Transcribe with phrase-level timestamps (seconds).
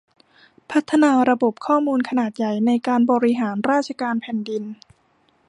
[0.71, 4.63] พัฒนาระบบข้อมูลขนาดใหญ่ในการบริหารราชการแผ่นดิน